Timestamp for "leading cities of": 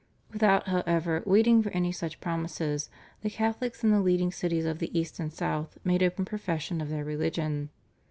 4.01-4.79